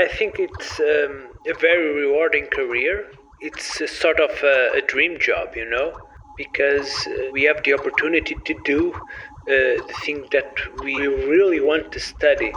[0.00, 3.12] I think it's um, a very rewarding career.
[3.42, 5.92] It's a sort of a, a dream job, you know,
[6.38, 9.04] because uh, we have the opportunity to do uh,
[9.46, 12.50] the thing that we really want to study.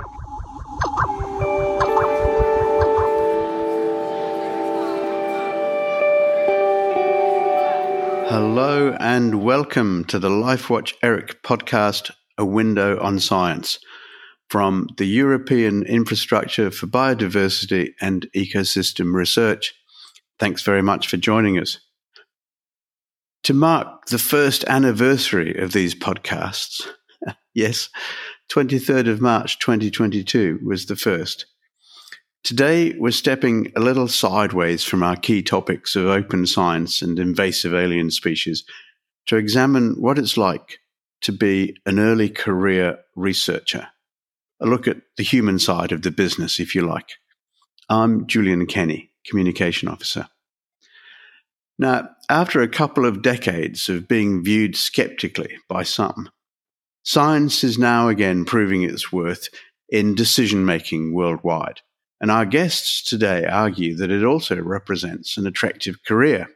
[8.30, 13.80] Hello and welcome to the LifeWatch ERIC podcast, A Window on Science,
[14.53, 19.73] from the European Infrastructure for Biodiversity and Ecosystem Research.
[20.38, 21.79] Thanks very much for joining us.
[23.45, 26.88] To mark the first anniversary of these podcasts,
[27.55, 27.89] yes,
[28.52, 31.48] 23rd of March 2022 was the first.
[32.43, 37.73] Today, we're stepping a little sideways from our key topics of open science and invasive
[37.73, 38.63] alien species
[39.26, 40.77] to examine what it's like
[41.21, 43.88] to be an early career researcher.
[44.62, 47.09] A look at the human side of the business, if you like.
[47.90, 50.27] I'm Julian Kenny, Communication Officer.
[51.77, 56.29] Now, after a couple of decades of being viewed skeptically by some,
[57.04, 59.49] science is now again proving its worth
[59.90, 61.81] in decision making worldwide.
[62.21, 66.47] And our guests today argue that it also represents an attractive career.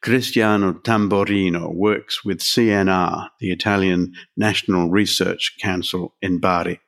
[0.00, 6.80] Cristiano Tamborrino works with CNR, the Italian National Research Council in Bari.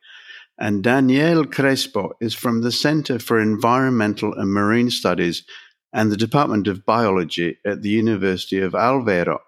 [0.58, 5.44] And Daniele Crespo is from the Center for Environmental and Marine Studies
[5.92, 9.38] and the Department of Biology at the University of Aveiro.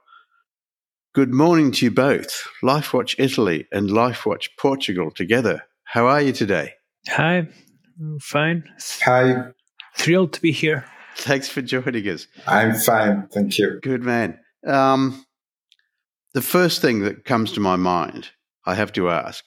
[1.15, 5.63] Good morning to you both, LifeWatch Italy and LifeWatch Portugal together.
[5.85, 6.73] How are you today?
[7.09, 7.49] Hi,
[8.21, 8.65] fine.
[9.05, 9.53] Hi.
[9.97, 10.85] Thrilled to be here.
[11.21, 12.27] Thanks for joining us.
[12.47, 13.29] I'm fine.
[13.33, 13.81] Thank you.
[13.83, 14.39] Good man.
[14.67, 15.25] Um,
[16.35, 18.29] the first thing that comes to my mind,
[18.67, 19.45] I have to ask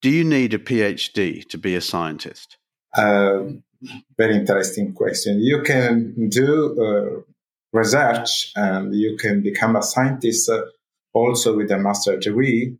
[0.00, 2.56] do you need a PhD to be a scientist?
[2.96, 3.40] Uh,
[4.16, 5.40] very interesting question.
[5.40, 7.20] You can do uh,
[7.76, 10.62] research and you can become a scientist uh,
[11.12, 12.76] also with a master's degree.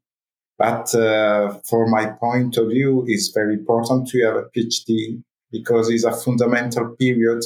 [0.58, 5.90] But uh, for my point of view, it's very important to have a PhD because
[5.90, 7.42] it's a fundamental period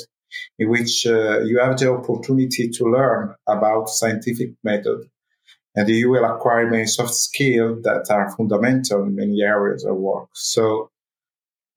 [0.59, 5.09] in which uh, you have the opportunity to learn about scientific method
[5.75, 10.29] and you will acquire many soft skills that are fundamental in many areas of work.
[10.35, 10.91] So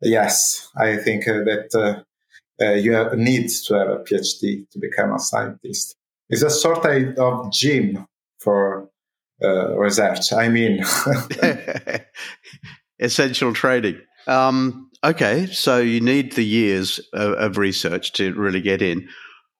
[0.02, 4.80] yes, I think uh, that uh, uh, you have, need to have a PhD to
[4.80, 5.96] become a scientist.
[6.30, 8.06] It's a sort of gym
[8.40, 8.90] for
[9.44, 10.34] uh, research.
[10.34, 10.84] I mean,
[13.00, 14.02] essential training.
[14.28, 19.08] Um, okay, so you need the years of, of, research to really get in.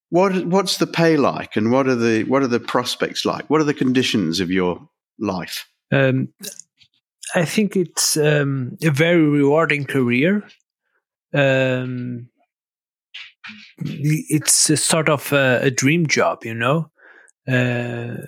[0.10, 3.50] What what's the pay like, and what are the what are the prospects like?
[3.50, 4.88] What are the conditions of your
[5.20, 5.68] life?
[5.92, 6.30] Um,
[7.34, 10.44] I think it's um, a very rewarding career.
[11.34, 12.30] Um,
[13.78, 16.92] it's a sort of a, a dream job, you know.
[17.48, 18.26] Uh,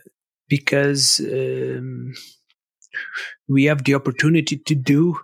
[0.50, 2.14] because um,
[3.48, 5.16] we have the opportunity to do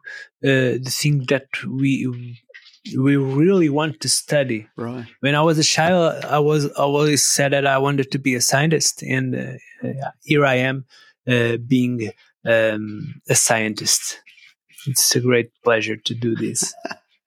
[0.44, 2.38] uh, the thing that we
[2.98, 4.68] we really want to study.
[4.76, 5.06] Right.
[5.22, 8.36] When I was a child, I was I always said that I wanted to be
[8.36, 10.86] a scientist, and uh, here I am,
[11.28, 12.12] uh, being
[12.46, 14.20] um, a scientist.
[14.86, 16.74] It's a great pleasure to do this.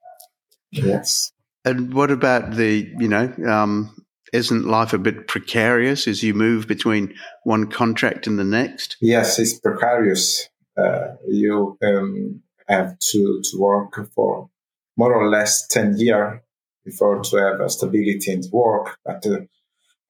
[0.70, 1.32] yes.
[1.64, 4.05] And what about the you know um,
[4.36, 7.14] isn't life a bit precarious as you move between
[7.44, 8.96] one contract and the next?
[9.00, 10.48] Yes, it's precarious.
[10.76, 14.48] Uh, you um, have to, to work for
[14.96, 16.40] more or less 10 years
[16.84, 18.98] before to have a stability in work.
[19.04, 19.40] But uh,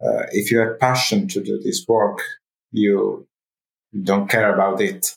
[0.04, 2.18] uh, if you have passion to do this work,
[2.72, 3.26] you
[4.02, 5.16] don't care about it.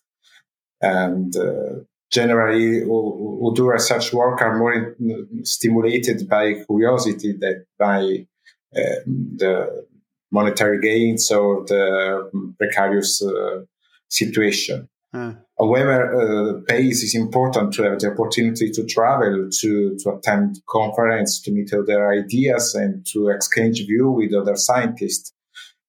[0.81, 7.65] And uh, generally, who, who, do research work are more in, stimulated by curiosity than
[7.77, 8.25] by
[8.73, 9.85] the
[10.31, 13.61] monetary gains or the precarious uh,
[14.07, 14.87] situation.
[15.13, 15.33] Uh.
[15.57, 21.41] However, uh, pace is important to have the opportunity to travel, to, to attend conference,
[21.41, 25.33] to meet other ideas, and to exchange view with other scientists.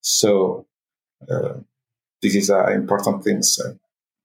[0.01, 0.67] So
[1.31, 1.55] uh,
[2.23, 3.43] this is an important thing.
[3.43, 3.77] So.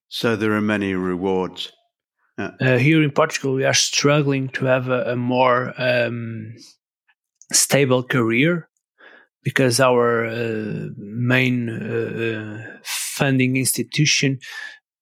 [0.08, 1.72] so there are many rewards.
[2.40, 2.52] Yeah.
[2.60, 6.56] Uh, here in Portugal, we are struggling to have a, a more um,
[7.52, 8.70] stable career
[9.44, 14.40] because our uh, main uh, uh funding institution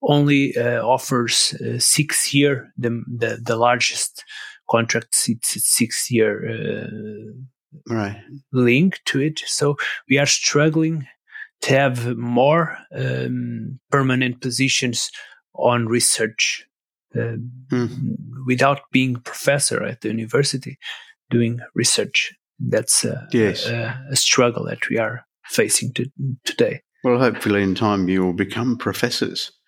[0.02, 4.24] only uh, offers uh, six year the, the, the largest
[4.70, 8.22] contracts it's six year uh, right.
[8.52, 9.42] link to it.
[9.46, 9.76] So
[10.10, 11.08] we are struggling
[11.62, 15.10] to have more um, permanent positions
[15.56, 16.66] on research
[17.16, 17.38] uh,
[17.72, 18.16] mm.
[18.46, 20.78] without being professor at the university
[21.30, 22.34] doing research.
[22.60, 23.66] That's a, yes.
[23.66, 26.06] a, a struggle that we are facing to,
[26.46, 26.82] today.
[27.04, 29.52] Well, hopefully, in time, you will become professors.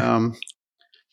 [0.00, 0.36] Um,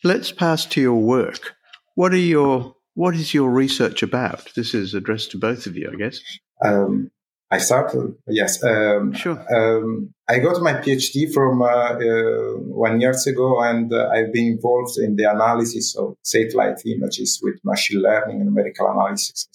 [0.03, 1.55] let's pass to your work.
[1.95, 4.51] What are your what is your research about?
[4.55, 6.19] This is addressed to both of you, I guess.
[6.63, 7.09] Um,
[7.49, 8.63] I started, yes.
[8.63, 9.43] Um, sure.
[9.51, 14.53] Um, I got my PhD from uh, uh, one years ago, and uh, I've been
[14.53, 19.47] involved in the analysis of satellite images with machine learning and numerical analysis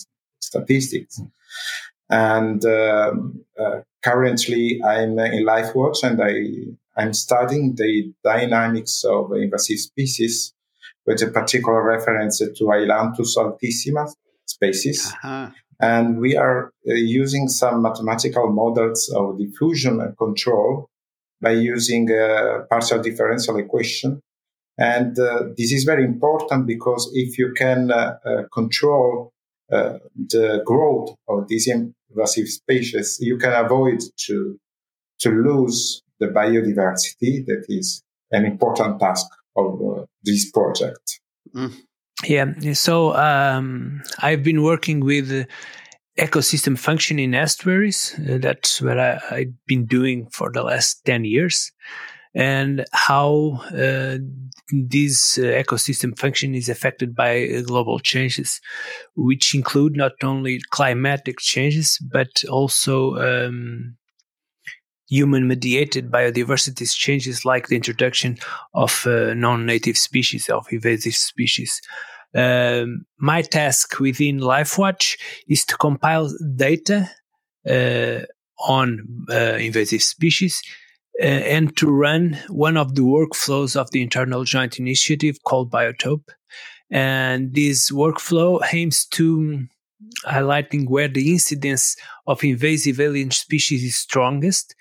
[0.56, 1.20] statistics.
[2.08, 9.78] And um, uh, currently, I'm in LifeWatch, and I I'm studying the dynamics of invasive
[9.78, 10.54] species
[11.04, 14.10] with a particular reference to Ailanthus altissima
[14.46, 15.12] species.
[15.12, 15.50] Uh-huh.
[15.78, 20.88] And we are uh, using some mathematical models of diffusion and control
[21.42, 24.22] by using a partial differential equation.
[24.78, 29.32] And uh, this is very important because if you can uh, uh control
[29.72, 34.58] uh, the growth of these invasive species, you can avoid to,
[35.20, 39.26] to lose the biodiversity that is an important task
[39.56, 41.20] of uh, this project.
[41.54, 41.74] Mm.
[42.24, 45.46] Yeah, so um, I've been working with
[46.18, 48.14] ecosystem function in estuaries.
[48.18, 51.72] Uh, that's what I, have been doing for the last 10 years.
[52.36, 54.18] And how uh,
[54.70, 58.60] this uh, ecosystem function is affected by uh, global changes,
[59.16, 63.96] which include not only climatic changes, but also um,
[65.08, 68.36] human mediated biodiversity changes like the introduction
[68.74, 71.80] of uh, non-native species of invasive species.
[72.34, 75.16] Um, my task within LifeWatch
[75.48, 77.08] is to compile data
[77.66, 78.26] uh,
[78.58, 80.62] on uh, invasive species
[81.22, 86.28] Uh, and to run one of the workflows of the internal joint initiative called biotope
[86.90, 89.70] and this workflow aims to um,
[90.26, 91.96] highlighting where the incidence
[92.26, 94.74] of invasive alien species is strongest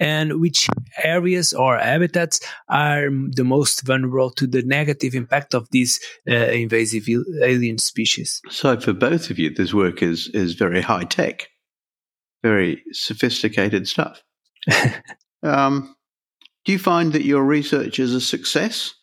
[0.00, 0.68] and which
[1.02, 5.98] areas or habitats are um, the most vulnerable to the negative impact of these
[6.30, 7.08] uh, invasive
[7.42, 8.40] alien species.
[8.48, 11.48] So, for both of you, this work is is very high tech,
[12.44, 14.22] very sophisticated stuff.
[15.42, 15.94] um,
[16.64, 18.94] do you find that your research is a success?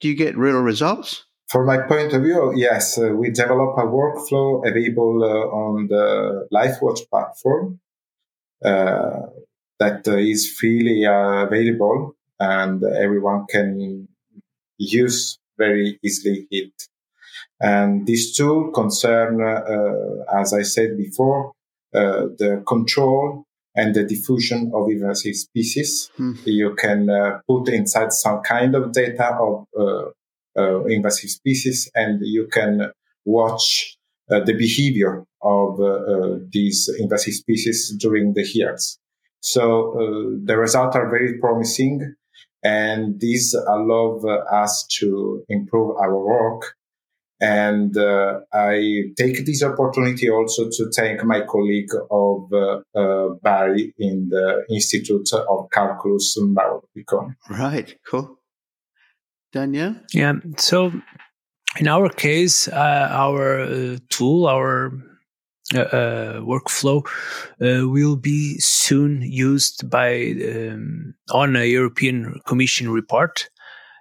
[0.00, 1.24] Do you get real results?
[1.48, 6.48] From my point of view, yes, uh, we develop a workflow available uh, on the
[6.52, 7.80] LifeWatch platform.
[8.64, 9.26] Uh,
[9.78, 14.08] that uh, is freely uh, available and everyone can
[14.78, 16.72] use very easily it.
[17.60, 21.52] And these two concern, uh, as I said before,
[21.92, 23.45] the control
[23.76, 26.10] and the diffusion of invasive species.
[26.16, 26.32] Hmm.
[26.44, 30.06] You can uh, put inside some kind of data of uh,
[30.58, 32.90] uh, invasive species and you can
[33.24, 33.96] watch
[34.28, 35.78] the behavior of
[36.50, 38.98] these invasive species during the years.
[39.40, 42.16] So uh, the results are very promising
[42.64, 44.18] and these allow
[44.50, 46.74] us to improve our work.
[47.40, 53.94] And uh, I take this opportunity also to thank my colleague of uh, uh, Bari
[53.98, 56.82] in the Institute of Calculus Mauro
[57.50, 58.38] Right, cool.
[59.52, 59.96] Daniel?
[60.12, 60.92] Yeah, so
[61.78, 64.92] in our case, uh, our uh, tool, our
[65.74, 67.04] uh, uh, workflow
[67.60, 73.50] uh, will be soon used by um, on a European Commission report,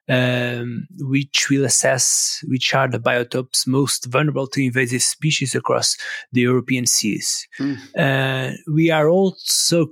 [0.08, 5.98] um, which will assess which are the biotopes most vulnerable to invasive species across
[6.32, 7.48] the European seas.
[7.60, 8.56] Mm.
[8.68, 9.88] we are also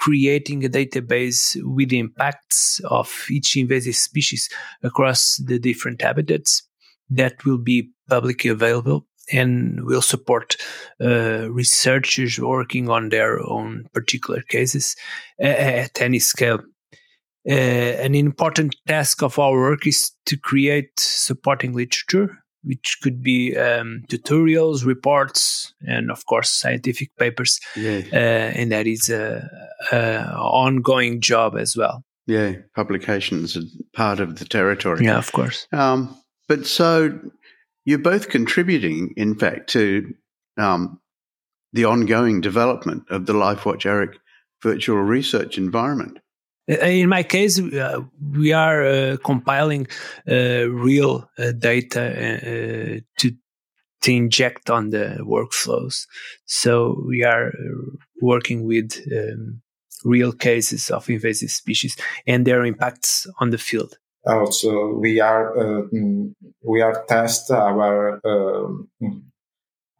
[0.00, 4.48] creating a database with the impacts of each invasive species
[4.82, 6.62] across the different habitats
[7.08, 10.56] that will be publicly available and will support
[11.00, 14.96] uh, researchers working on their own particular cases
[15.42, 16.60] uh, at any scale.
[17.48, 23.54] Uh, an important task of our work is to create supporting literature, which could be
[23.56, 27.60] um, tutorials, reports, and of course scientific papers.
[27.76, 28.02] Yeah.
[28.12, 28.16] Uh,
[28.56, 29.48] and that is a,
[29.92, 32.02] a, ongoing job as well.
[32.26, 35.04] Yeah, publications are part of the territory.
[35.04, 35.66] Yeah, of course.
[35.72, 36.16] Um,
[36.48, 37.18] but so
[37.84, 40.14] you're both contributing, in fact, to
[40.56, 40.98] um,
[41.74, 44.16] the ongoing development of the LifeWatch ERIC
[44.62, 46.18] virtual research environment.
[46.70, 48.00] Uh, in my case, uh,
[48.32, 49.86] we are uh, compiling
[50.30, 53.32] uh, real uh, data uh, to
[54.00, 56.06] to inject on the workflows.
[56.44, 57.52] So we are
[58.20, 59.62] working with um,
[60.04, 63.96] real cases of invasive species and their impacts on the field.
[64.26, 68.90] Also, we are mm, we are test our um,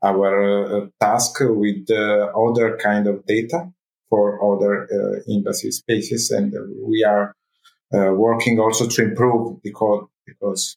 [0.03, 3.71] our task with other kind of data
[4.15, 7.35] for other uh, invasive species, and we are
[7.93, 10.77] uh, working also to improve because because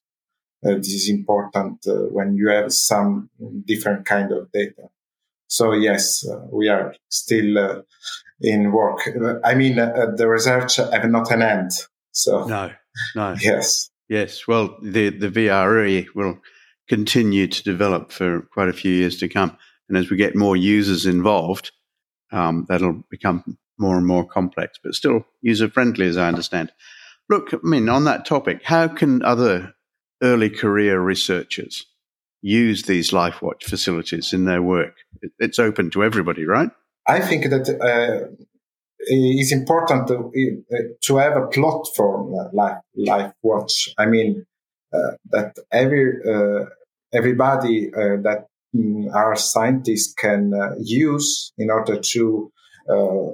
[0.65, 3.29] uh, this is important uh, when you have some
[3.65, 4.89] different kind of data.
[5.47, 7.83] So yes, we are still
[8.41, 9.07] in work.
[9.45, 11.71] I mean, the research have not an end.
[12.11, 12.71] So no,
[13.15, 13.35] no.
[13.41, 13.89] Yes.
[14.09, 14.47] Yes.
[14.47, 16.39] Well, the, the VRE will
[16.89, 19.57] continue to develop for quite a few years to come.
[19.87, 21.71] And as we get more users involved,
[22.31, 26.71] um, that'll become more and more complex, but still user friendly, as I understand.
[27.29, 29.73] Look, I mean, on that topic, how can other
[30.21, 31.85] early career researchers
[32.41, 34.95] use these LifeWatch facilities in their work?
[35.39, 36.69] It's open to everybody, right?
[37.07, 38.27] I think that uh,
[38.99, 40.31] it's important to,
[41.01, 43.89] to have a platform like Life Watch.
[43.97, 44.45] I mean,
[44.93, 46.65] uh, that every uh,
[47.13, 48.47] everybody uh, that
[49.13, 52.51] our scientists can uh, use in order to
[52.89, 53.33] uh,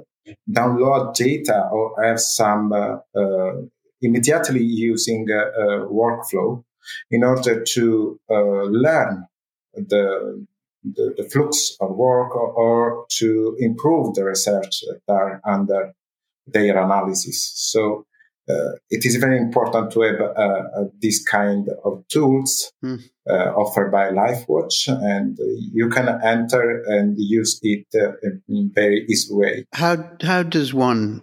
[0.50, 2.72] download data or have some
[4.00, 5.26] immediately using
[5.90, 6.62] workflow
[7.10, 9.26] in order to learn
[9.74, 10.46] the
[10.84, 15.94] the, the flux of work or, or, to improve the research that are under
[16.46, 17.52] their analysis.
[17.54, 18.13] So uh,
[18.46, 23.00] it is very important to have uh, uh, this kind of tools mm.
[23.26, 25.38] offered by LifeWatch, and
[25.72, 27.86] you can enter and use it
[28.48, 29.66] in very easy way.
[29.72, 31.22] How how does one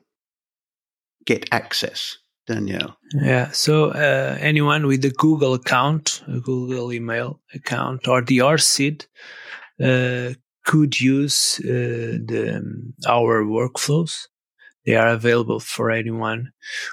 [1.26, 2.18] get access?
[2.48, 2.98] Danielle?
[3.14, 9.06] Yeah, so uh, anyone with a Google account, a Google email account, or the ORCID
[9.82, 10.34] uh,
[10.66, 14.28] could use uh, the um, our workflows.
[14.86, 16.52] They are available for anyone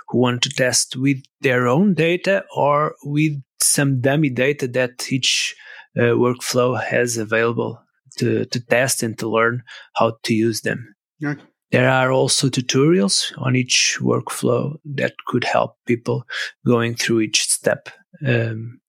[0.08, 5.54] who want to test with their own data or with some dummy data that each
[5.96, 7.82] uh, workflow has available
[8.18, 9.62] to, to test and to learn
[9.94, 10.94] how to use them.
[11.24, 11.42] Okay.
[11.70, 16.24] There are also tutorials on each workflow that could help people
[16.66, 17.90] going through each step.
[18.26, 18.80] Um,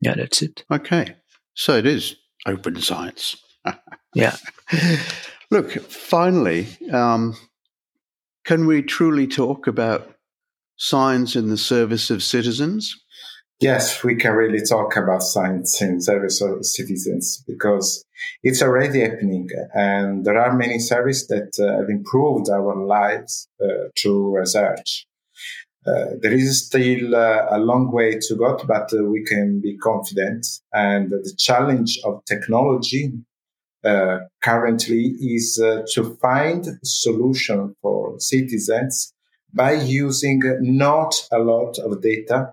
[0.00, 0.64] yeah, that's it.
[0.70, 1.16] Okay.
[1.54, 2.16] So it is
[2.46, 3.36] open science.
[4.14, 4.36] yeah.
[5.50, 7.36] Look, finally, um,
[8.48, 10.10] can we truly talk about
[10.78, 12.96] science in the service of citizens?
[13.60, 18.02] Yes, we can really talk about science in service of citizens because
[18.42, 23.88] it's already happening, and there are many services that uh, have improved our lives uh,
[24.00, 25.06] through research.
[25.86, 29.76] Uh, there is still uh, a long way to go, but uh, we can be
[29.76, 30.46] confident.
[30.72, 33.12] And the challenge of technology
[33.84, 39.12] uh, currently is uh, to find solution for citizens
[39.54, 42.52] by using not a lot of data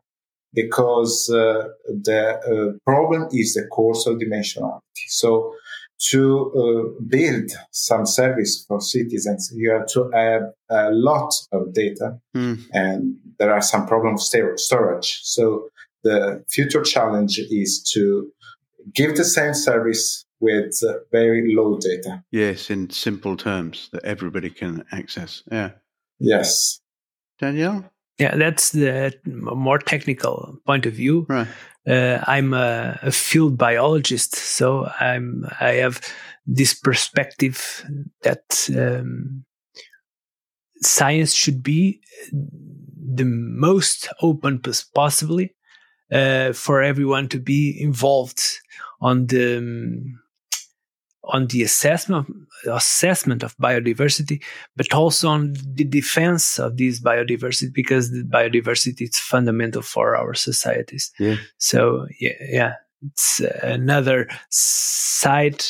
[0.53, 4.82] because uh, the problem is the curse of dimensionality.
[5.08, 5.53] So
[6.12, 12.20] to uh, build some service for citizens, you have to have a lot of data,
[12.36, 12.60] mm.
[12.74, 15.22] and there are some problems with storage.
[15.24, 15.70] So
[16.03, 18.32] the future challenge is to
[18.94, 22.23] give the same service with uh, very low data.
[22.31, 25.43] Yes, in simple terms that everybody can access.
[25.51, 25.71] Yeah.
[26.19, 26.79] Yes.
[27.39, 27.91] Danielle?
[28.19, 31.25] Yeah, that's the more technical point of view.
[31.27, 31.47] Right.
[31.87, 36.01] Uh, I'm a, a, field biologist, so I'm I have
[36.47, 37.83] this perspective
[38.21, 39.45] that um,
[40.81, 44.61] science should be the most open
[44.93, 45.53] possibly
[46.11, 48.41] uh, for everyone to be involved
[49.01, 50.19] on the um,
[51.27, 52.27] on the assessment
[52.67, 54.44] assessment of biodiversity,
[54.75, 60.34] but also on the defense of this biodiversity because the biodiversity is fundamental for our
[60.34, 61.12] societies.
[61.20, 61.38] Yeah.
[61.58, 62.74] So yeah, yeah,
[63.05, 65.63] it's another side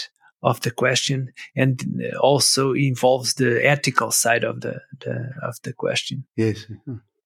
[0.44, 1.84] of the question, and
[2.22, 6.26] also involves the ethical side of the, the of the question.
[6.36, 6.66] Yes.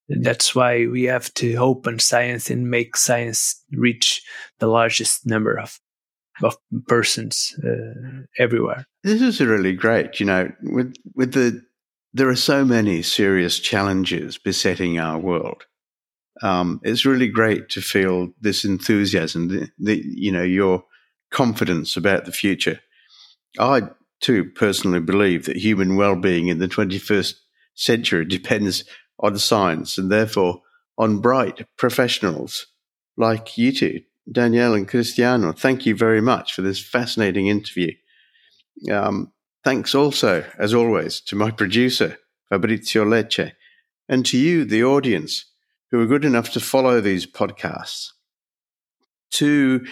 [0.07, 4.23] That's why we have to open science and make science reach
[4.57, 5.79] the largest number of
[6.43, 6.55] of
[6.87, 8.85] persons uh, everywhere.
[9.03, 10.19] This is really great.
[10.19, 11.61] You know, with with the
[12.13, 15.65] there are so many serious challenges besetting our world.
[16.41, 20.85] Um, it's really great to feel this enthusiasm, the, the, you know, your
[21.31, 22.79] confidence about the future.
[23.59, 23.83] I
[24.21, 27.35] too personally believe that human well-being in the 21st
[27.75, 28.83] century depends
[29.19, 30.61] on science and therefore
[30.97, 32.67] on bright professionals
[33.17, 37.91] like you two Danielle and Cristiano, thank you very much for this fascinating interview.
[38.91, 39.31] Um,
[39.63, 42.17] thanks also, as always, to my producer,
[42.49, 43.53] Fabrizio Lecce,
[44.07, 45.45] and to you, the audience,
[45.91, 48.09] who are good enough to follow these podcasts
[49.31, 49.85] to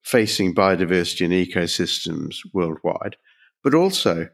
[0.03, 3.15] facing biodiversity and ecosystems worldwide,
[3.63, 4.27] but also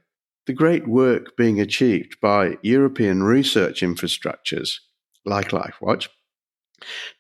[0.46, 4.76] the great work being achieved by European research infrastructures
[5.26, 6.08] like LifeWatch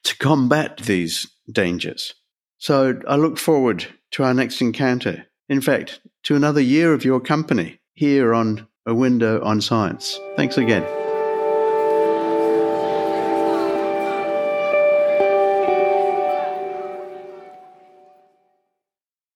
[0.04, 2.14] to combat these dangers.
[2.58, 5.26] So I look forward to our next encounter.
[5.50, 10.18] In fact, to another year of your company here on A Window on Science.
[10.38, 11.07] Thanks again.